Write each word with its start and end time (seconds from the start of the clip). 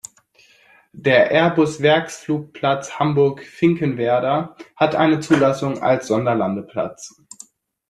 Der 0.93 1.29
Airbus-Werksflugplatz 1.29 2.97
Hamburg-Finkenwerder 2.97 4.55
hat 4.75 4.95
eine 4.95 5.19
Zulassung 5.19 5.83
als 5.83 6.07
Sonderlandeplatz. 6.07 7.21